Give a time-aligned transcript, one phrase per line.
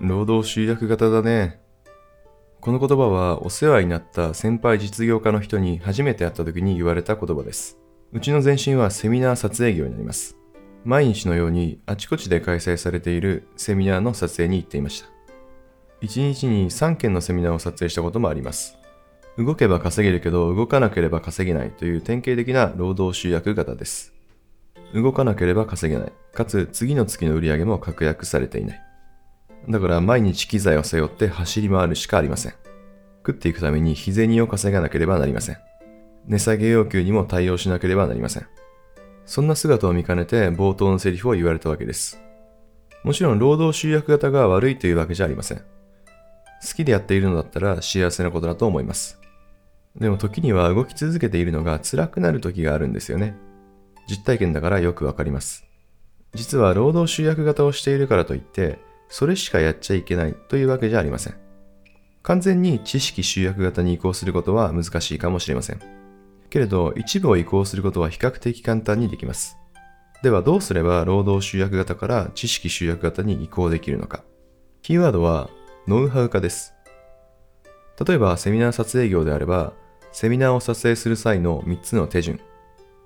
[0.00, 1.58] 労働集約型だね。
[2.60, 7.78] この言葉はお世話になった先輩実業家の人に初めて会った時に言われた言葉です。
[8.12, 10.36] うちの前身はセミナー撮影業になります。
[10.84, 15.08] 毎日のようにあちこちで開催されているセミナーの撮影に行っていました。
[16.02, 18.76] 1日に3件のセミナーを撮影したこともあります。
[19.38, 24.12] 動けば稼げるけど動かなければ稼げないという典型的な労働集約型です。
[24.94, 26.12] 動かなければ稼げない。
[26.34, 28.85] かつ次の月の売り上げも確約されていない。
[29.68, 32.54] だから毎日機材を背負って走り回るしかありません。
[33.26, 35.58] 食っていくために日銭を稼がなければなりません。
[36.26, 38.46] 値下げ要求にも対応しなければなりません。
[39.24, 42.20] そんな姿を見かねて冒頭のセリフを言われたわけです。
[43.02, 45.58] もちろん労働集約型が悪いというわけじゃありません。
[45.58, 45.64] 好
[46.74, 49.20] きでやっているのだったら幸せなことだと思います。
[49.96, 53.34] でも時には動き続けているのが辛くなる時があるんですよね。
[54.08, 55.64] 実体験だからよくわかります。
[56.34, 58.78] 実は労働集約型をしているからといって、
[59.08, 61.34] それしかやっちゃいけないというわけじゃありません。
[62.22, 65.80] 完全に知識集約型に移行することは難しいかもしれません。
[66.50, 69.56] けれど、一部を移行することは比較的簡単にできます。
[70.22, 74.24] ではどうすれば労働集約型から知識集約型に移行できるのか。
[74.82, 75.50] キーワードは
[75.86, 76.74] ノウハウ化です。
[78.04, 79.72] 例えばセミナー撮影業であれば、
[80.12, 82.40] セミナーを撮影する際の3つの手順。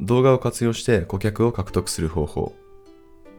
[0.00, 2.54] 動画を活用して顧客を獲得する方法。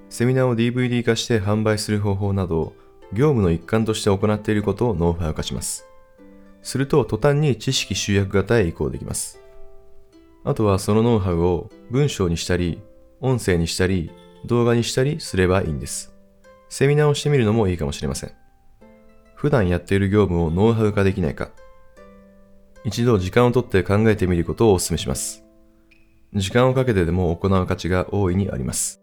[0.09, 2.73] セミナーを DVD 化して販売する方法など、
[3.13, 5.88] 業務の一環として行っていることをノウハウ化します。
[6.61, 9.39] すると途端に知識集約型へ移行できます。
[10.43, 12.81] あとはそのノウハウを文章にしたり、
[13.21, 14.11] 音声にしたり、
[14.45, 16.13] 動画にしたりすればいいんです。
[16.69, 18.31] セミナーをしてみるのもいいかもしれません。
[19.35, 21.49] 普段やっている業務をノウハウ化できないか。
[22.83, 25.43] 一度時間をとって考えてみることをお勧めします。
[26.33, 28.98] 時間をかけてでも行う価値が大いにあります。